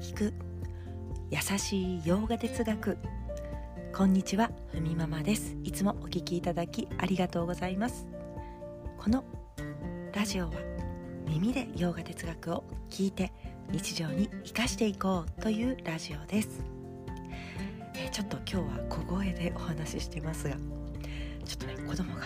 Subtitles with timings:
[0.00, 0.32] 聞く。
[1.30, 2.96] 優しい洋画哲学。
[3.94, 5.54] こんにちはふみママです。
[5.62, 8.06] いつもお聞きいただきありがとうございます。
[8.96, 9.22] この
[10.14, 10.52] ラジオは
[11.28, 13.30] 耳で洋画哲学を聞いて
[13.70, 16.62] 日常に生かしていこうというラジオです、
[17.94, 20.56] えー、ちょっと今日は小声でお話ししてますが
[21.44, 22.22] ちょっとね子供が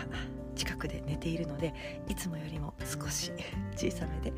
[0.57, 1.75] 近くで寝ているので
[2.09, 3.31] いつもよりも少し
[3.77, 4.37] 小さめで、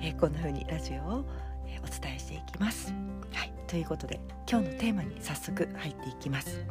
[0.00, 1.24] えー、こんな風にラジオを、
[1.82, 2.92] お伝えしていきます。
[3.32, 4.20] はい、ということで
[4.50, 6.64] 今日のテーマに早速入っていきます。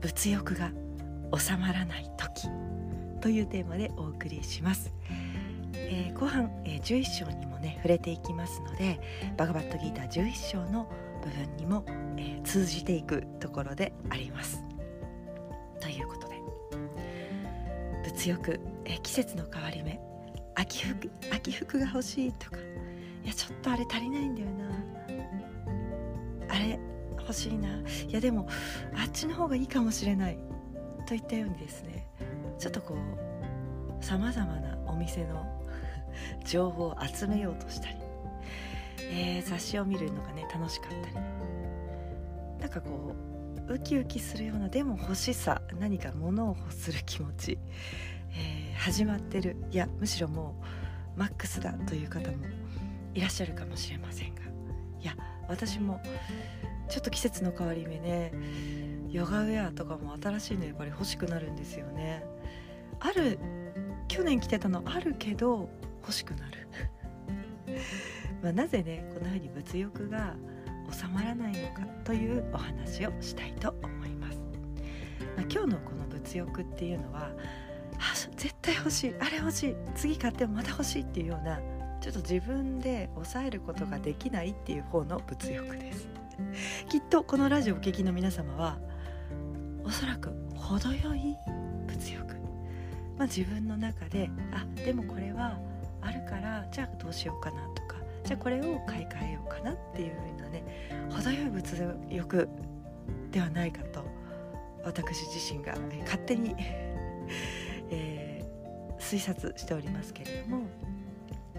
[0.00, 0.70] 物欲が
[1.36, 2.48] 収まらない時
[3.20, 4.92] というテーマでお送りします。
[5.74, 9.00] えー、後半、えー、11章にもね触れていきますので
[9.36, 10.90] バガバットギーター11章の
[11.22, 11.84] 部分にも、
[12.16, 14.62] えー、通じていくところであります。
[15.80, 16.36] ということで
[18.04, 20.00] 物欲、え季節の変わり目
[20.54, 22.56] 秋服秋服が欲しいとか
[23.28, 24.64] やちょっとあれ足りないんだよな。
[26.48, 26.78] あれ
[27.18, 27.68] 欲しいな。
[27.78, 28.48] いやでも
[28.94, 30.38] あっちの方がいいかもしれない。
[31.06, 32.06] といったようにですね
[32.58, 35.46] ちょっとこうさまざまなお店の
[36.44, 37.96] 情報を集めようとしたり、
[38.98, 41.26] えー、雑誌を見るのがね楽しかったり。
[42.60, 43.14] なんかこ
[43.68, 47.58] うウキウキするようなでも欲しさ何か物を欲する気持ち
[48.36, 49.56] えー、始まってる。
[49.70, 50.54] いやむしろも
[51.16, 52.36] うマックスだという方も
[53.16, 54.42] いらっしゃるかもしれませんが。
[55.00, 55.16] いや
[55.48, 56.00] 私も
[56.88, 58.32] ちょっと季節の変わり目ね
[59.10, 62.24] ヨガウェアとかも新しいのやっぱり欲しくなるんですよね。
[63.00, 63.38] ある
[64.08, 65.68] 去年着てたのあるけど
[66.02, 66.68] 欲しくなる。
[68.42, 70.36] まあなぜねこんな風に物欲が
[70.92, 74.38] 収まらないのかというお話をしたいと思います、
[75.36, 77.30] まあ、今日のこの物欲っていうのは
[77.98, 81.60] あ絶対欲しいあれ欲しい次買ってもまた欲しいっていうような
[82.06, 86.06] ちょっと自分で抑えることができないっていう方の物欲です。
[86.88, 88.78] きっとこのラジオをお聴きの皆様は
[89.82, 91.34] おそらく程よい
[91.88, 92.34] 物欲、
[93.18, 95.58] まあ、自分の中であでもこれは
[96.00, 102.48] あるからじゃあどうしようかなとかじゃあこれを買い替えようかなっていう風なね程よい物欲
[103.32, 104.04] ではないかと
[104.84, 106.54] 私自身が勝手に
[107.90, 110.85] えー、推察しておりますけれども。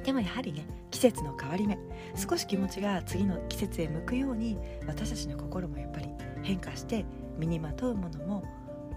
[0.08, 1.78] でもやはりね季節の変わり目
[2.16, 4.58] 少し気持ちが次の季節へ向くように
[4.88, 6.08] 私たちの心もやっぱり
[6.44, 7.04] 変化して
[7.38, 8.42] 身にまとうものも、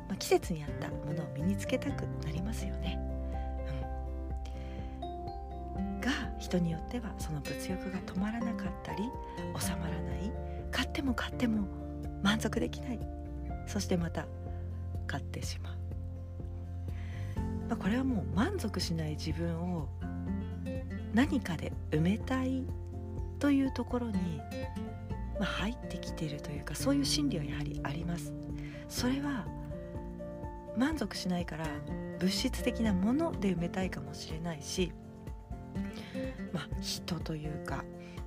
[0.08, 3.00] まあ、季節に合ったものを身につけたくなりますよね。
[5.76, 9.02] うん、が人によってはその物欲が止まらなかったり
[9.58, 10.32] 収まらない
[10.70, 11.66] 買っても買っても
[12.22, 13.00] 満足できない
[13.66, 14.26] そしてまた
[15.08, 15.80] 買ってしまう。
[17.68, 19.88] まあ、これはもう満足しない自分を
[21.14, 22.64] 何かで埋めたい
[23.38, 24.40] というところに、
[25.38, 28.32] まあ、入ってきているというかそういう心理はやはりあります。
[28.88, 29.46] それは
[30.76, 31.66] 満足しないから
[32.18, 34.92] 物質的なもので埋めたいかもしれないし
[36.52, 37.84] まあ人というか、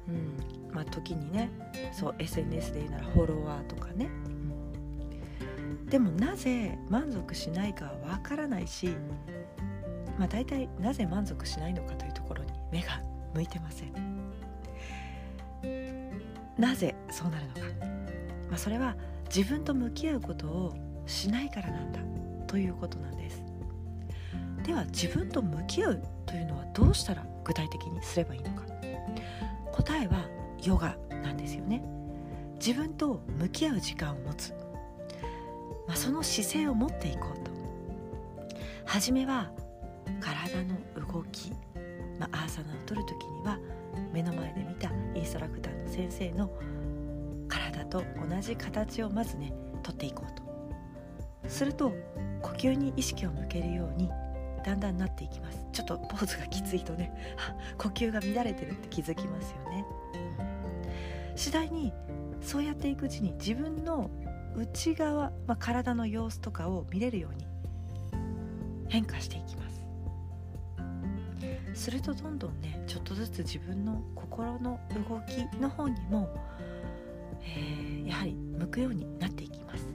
[0.08, 1.52] うんまあ、時にね
[1.92, 4.10] そう SNS で言うならフォロワーとかね。
[4.26, 5.86] うん。
[5.86, 8.96] でもなぜ満足しないかはわからないし、
[10.24, 13.02] まあ、大体なぜ満足しないのかというところに目が
[13.34, 13.92] 向いてません。
[16.58, 17.60] なぜそうなるのか、
[18.50, 18.96] まあ、それは
[19.26, 20.74] 自分と向き合うことを
[21.08, 22.00] しないからなんだ
[22.48, 23.44] ということなんです。
[24.64, 28.64] では自分と向き合うというのはどうしたら具体的にすればいいのか。
[29.74, 30.26] 答えは
[30.64, 31.84] ヨガなんですよね。
[32.66, 34.54] 自分と向き合う時間を持つ。
[35.86, 37.52] まあ、その姿勢を持っていこうと。
[38.86, 39.52] 初めは
[40.20, 40.76] 体の
[41.08, 41.52] 動き、
[42.20, 43.60] まあ、アーサナを取る時には
[44.12, 46.52] 目の前で見たインストラクターの先生の
[47.48, 49.54] 体と同じ形をまずね
[49.84, 50.44] 取っていこうと。
[51.50, 51.92] すると
[52.42, 54.10] 呼吸に意識を向けるように
[54.66, 55.60] だんだんなっていきます。
[55.72, 57.14] ちょっとポーズがきついとね。
[57.78, 59.86] 呼吸が乱れてるって気づきますよね。
[61.36, 61.92] 次第に
[62.42, 64.10] そうやっていくうちに自分の
[64.56, 67.48] 内側、まあ、体の様子とかを見れるように
[68.88, 69.83] 変化していきます。
[71.74, 74.80] するとどんどんねちょっとずつ自分の心の
[75.10, 76.30] 動きの方にも、
[77.42, 79.88] えー、やはり向くようになっていきます。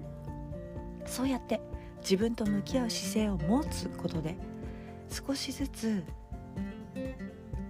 [1.06, 1.60] そうやって
[2.00, 4.36] 自分と向き合う姿勢を持つことで
[5.10, 6.04] 少しずつ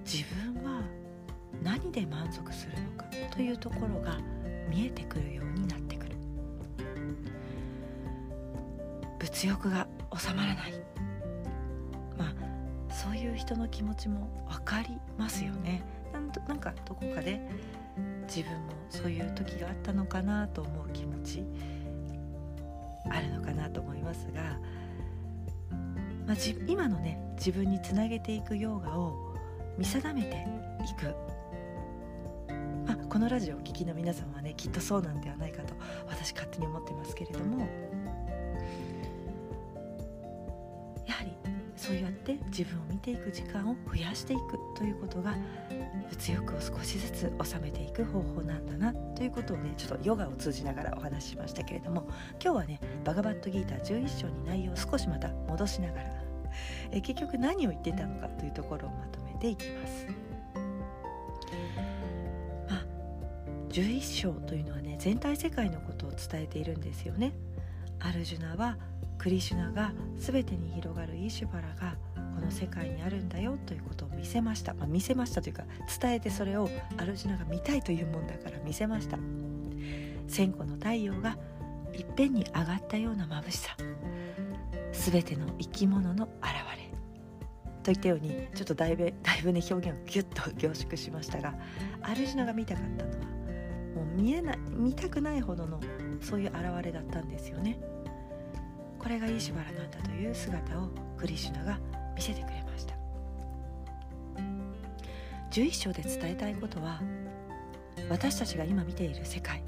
[0.04, 0.82] 自分は
[1.62, 4.18] 何で満足するのかというところが
[4.68, 6.16] 見えてくるようになってくる。
[9.18, 10.87] 物欲が収まらない。
[13.48, 15.82] 人の気持ちも分かりますよね。
[16.46, 17.40] なんかどこかで
[18.26, 21.42] 自分もそういう時があったのかなと思う気持ち
[23.08, 24.58] あるのかなと思いますが、
[26.26, 26.36] まあ、
[26.66, 29.34] 今のね自分につなげていくヨガを
[29.78, 30.46] 見定めて
[30.84, 31.06] いく、
[32.86, 35.74] まあ、このラジオをお聴きの皆さんはねきっとそうなんではないかと
[36.06, 37.66] 私勝手に思ってますけれども
[42.48, 45.36] 自分を見ていく時間を増やしていくということが
[46.10, 52.08] 物欲を少しずつ収めていく方法なんだなということをねちょっとヨガを通じながらお話ししましたけれども
[52.42, 56.28] 今日はねバガバットギーター11章に内容を少しまた戻しながら
[56.90, 60.06] え 結局何を言ってたのかというところをまとめていきます。
[62.68, 62.84] まあ、
[63.70, 67.32] 11章というのはね全体世界のことを伝えているんですよね。
[68.00, 68.76] アルジュナは
[69.18, 71.96] クリシュナが全てに広がるイシュバラが
[72.38, 75.64] この世界にあるんだよということを見せました、まあ、見せましたというか
[76.00, 79.18] 伝えてそれをアルジュナが見たいというもんだから見せました。
[80.28, 81.36] 千個の太陽が
[81.92, 83.76] いっぺんに上がったような眩しさ。
[84.92, 86.92] 全ての生き物の現れ。
[87.82, 91.54] といったようにちょっとだいぶだいぶね表現をギュッと凝縮しましたが
[92.02, 93.16] アルジュナが見たかったのは
[93.96, 95.80] もう見えない見たくないほどの
[96.20, 97.80] そういう現れだったんですよね。
[98.98, 101.78] これがイーシュバラなんだという姿をクリシュナが
[102.18, 102.94] 見せてくれました。
[105.52, 107.00] 11章で伝えたいことは
[108.10, 109.62] 私たちが今見ている世界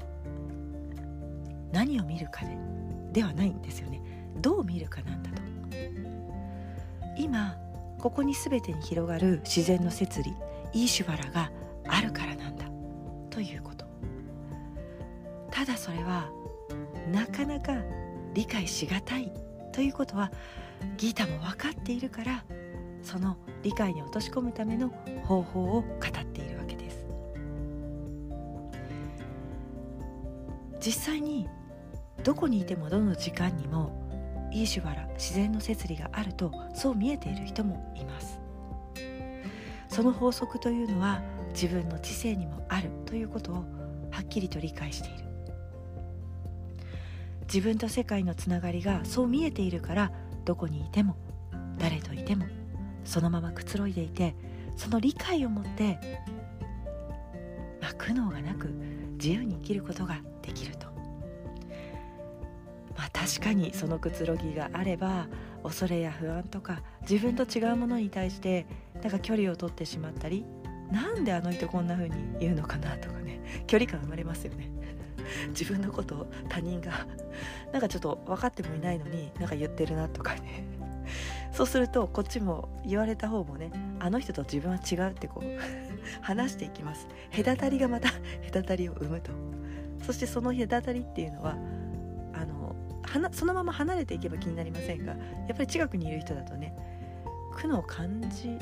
[1.71, 2.57] 何を見るかで
[3.13, 4.01] ではないんですよね。
[4.41, 5.41] どう見るかなんだと。
[7.17, 7.55] 今
[7.99, 10.35] ここに全てに広がる自然の摂理
[10.73, 11.51] イーシュバラが
[11.87, 12.65] あるからなんだ。
[13.29, 13.85] ということ。
[15.51, 16.29] ただそれは
[17.13, 17.77] なかなか
[18.33, 19.31] 理解しがたい。
[19.71, 20.29] ということは
[20.97, 22.43] ギータも分かっているから
[23.01, 24.89] その理解に落とし込むための
[25.23, 27.05] 方法を語っているわけです。
[30.79, 31.47] 実際に
[32.23, 38.39] どこにいてもどの時間にもイーシュバラ自然の摂理があるとそう見えている人もいます。
[39.89, 41.21] その法則というのは
[41.53, 43.55] 自分の知性にもあるということを
[44.09, 45.25] はっきりと理解している。
[47.43, 50.11] 自分と世界のつながりがそう見えているから
[50.45, 51.15] どこにいても
[51.77, 52.45] 誰といても
[53.03, 54.35] そのままくつろいでいて
[54.75, 55.99] その理解を持って、
[57.81, 58.67] まあ、苦悩がなく
[59.13, 60.87] 自由に生きることができると、
[62.97, 65.27] まあ、確かにそのくつろぎがあれば
[65.63, 68.65] 恐れや不安とか自分と違うものに対して
[69.01, 70.45] なんか距離を取ってしまったり
[70.91, 74.69] なんであの人こんな風に言うのかなとかね距離感生まれますよね。
[75.49, 77.05] 自分のことを他人が
[77.71, 80.63] なんかちょっと分かってもいないのになんか言ってるなとかね。
[81.51, 87.07] そうするとこっちも言われた方もねあの人と自分は違うってこう話していきます。
[87.35, 88.09] 隔たりがまた
[88.51, 89.31] 隔たりを生むと。
[90.05, 91.55] そしてその隔たりっていうのは
[93.13, 96.73] あのそのまま離れていけば気になりませんがやっぱり近くにいる人だとね
[97.53, 98.57] 苦悩を感じ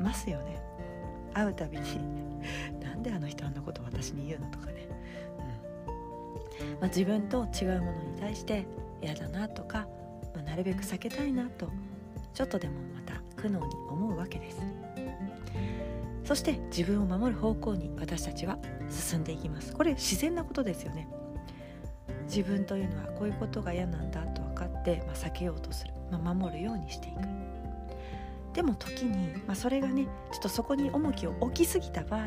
[0.00, 0.62] ますよね。
[1.34, 1.84] 会うたびに
[2.80, 4.87] なんであの人あんなこと私に言うのとかね。
[6.80, 8.66] まあ、自分と違うものに対して
[9.02, 9.86] 嫌だなとか、
[10.34, 11.70] まあ、なるべく避けたいなと
[12.34, 14.58] ちょっとでもまた苦悩に思うわけです。
[16.24, 18.58] そして自分を守る方向に私たちは
[18.90, 19.72] 進んでいきます。
[19.72, 21.08] これ自然なことですよね。
[22.26, 27.48] 自分というのはこういうことが嫌なんだと分かって、まあ、避けようとする、まあ、守るようにしていく。
[28.52, 32.26] でも時に、まあ、それがねちょっとそこに重きを置きすぎた場合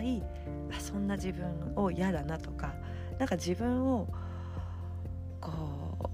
[0.75, 2.73] あそんな自分を嫌だなとか
[3.19, 4.07] なんか自分を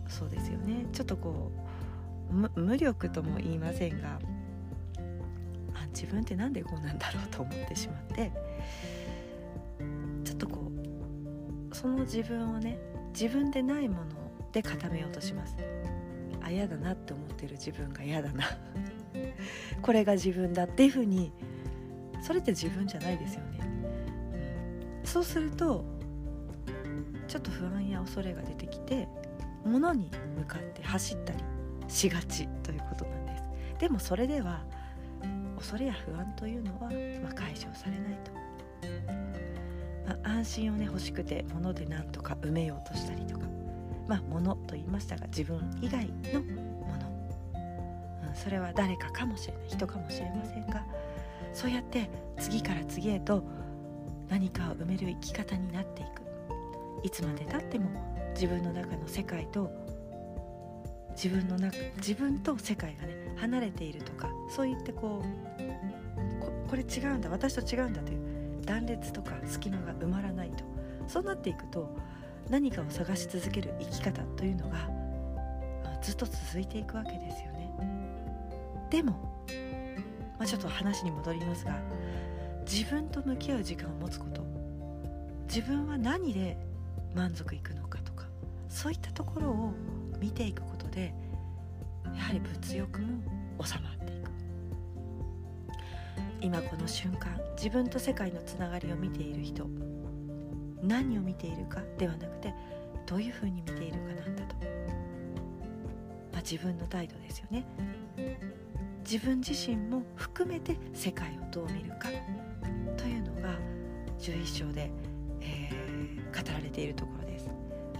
[0.10, 0.86] そうですよね。
[0.92, 1.52] ちょっとこ
[2.56, 4.20] う無力とも言いませんが
[5.74, 8.32] あ自分って何でこうなんだろうと思ってしまって
[10.24, 10.72] ちょっとこ
[11.72, 12.78] うその自分をね
[13.14, 14.06] 自分でないもの
[14.52, 15.56] で固めようとします。
[16.42, 18.46] あ嫌だなって思ってる自分が嫌だな。
[19.82, 21.32] これが自分だっていうふうに
[22.22, 23.60] それって自分じゃないですよね、
[25.04, 25.86] そうすると
[27.28, 29.08] ちょっと不安や恐れが出てきて
[29.68, 31.40] 物に向かって走ったり
[31.88, 33.44] しがちということなんです
[33.80, 34.64] でもそれでは
[35.58, 36.90] 恐れや不安というのは、
[37.22, 38.32] まあ、解消されないと、
[40.08, 43.46] まあ、安心をね欲しくて物で何とか埋めようとしたりとか
[44.08, 47.30] まあ物と言いましたが自分以外のもの、
[48.30, 49.64] うん、それは誰かかもしれない。
[49.68, 50.86] 人かもしれませんが
[51.54, 52.10] そうやって
[52.40, 53.44] 次から次へと
[54.30, 56.28] 何かを埋める生き方になっていく。
[57.04, 59.72] いつまでたっても自分の中の世界と
[61.16, 70.64] 自分の中自分と世界がね離れているとかそういってこうこれ違うんだ私と違うんだという断裂とか隙間が埋まらないと。
[71.08, 71.90] そうなっていくと
[72.50, 74.88] 何かを探し続ける生き方というのが
[76.02, 77.72] ずっと続いていくわけですよね。
[78.92, 79.14] でも、
[80.38, 81.80] まあ、ちょっと話に戻りますが
[82.70, 84.46] 自分と向き合う時間を持つこと。
[85.48, 86.58] 自分は何で
[87.16, 88.00] 満足いくのか
[88.70, 89.74] そういったところを
[90.20, 91.14] 見ていくことで
[92.16, 93.24] やはり物欲も
[93.64, 94.32] 収まっていく。
[96.42, 99.68] 今この瞬間自分と世界のつながりを見ている人
[100.82, 102.54] 何を見ているかではなくて
[103.06, 104.56] どういうふうに見ているかなんだと、
[106.32, 107.66] まあ、自分の態度ですよね。
[109.10, 112.10] 自分自身も含めて世界をどう見るか
[112.98, 113.58] というのが
[114.20, 114.92] 11章で、
[115.40, 117.17] えー、語られているところ。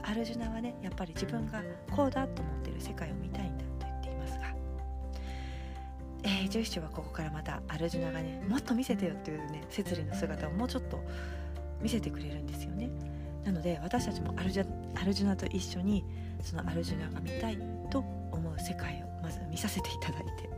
[0.10, 1.62] アルジュナはねやっぱり自分が
[1.92, 4.56] こうだと思ってる世界を見たいんだと言っていますが、
[6.24, 11.04] えー、11章はここからまたアルジュナがねもっと見せてよっていうね摂理の姿をもうちょっと
[11.82, 12.90] 見せてくれるんですよね。
[13.44, 16.04] なので私たちもアルジャアルジュナと一緒に
[16.42, 17.58] そのアルジュナが見たい
[17.90, 18.00] と
[18.32, 20.50] 思う世界をまず見させていただいて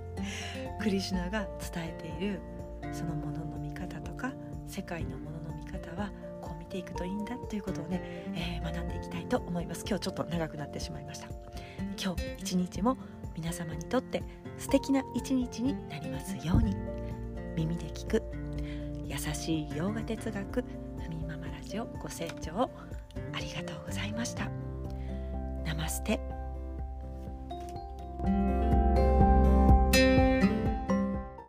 [0.81, 2.39] クリシュナが伝えている
[2.91, 4.31] そのものの見方とか
[4.67, 6.11] 世界のものの見方は
[6.69, 7.99] こう見ていくといいんだということをね、
[8.35, 9.83] えー、学んでいきたいと思います。
[9.87, 11.27] 今日ちょっと長くなってしまいました。
[12.01, 12.97] 今日一日も
[13.35, 14.21] 皆様にとって
[14.57, 16.75] 素敵な一日になりますように。
[17.55, 18.23] 耳で聞く
[19.05, 22.69] 優しい洋画哲学ふみママラジオご清聴
[23.33, 24.45] ありがとうございました。
[25.65, 26.19] ナマステ。